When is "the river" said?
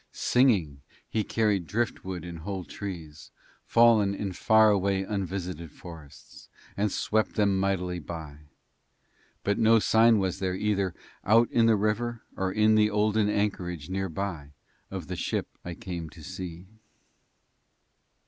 11.67-12.23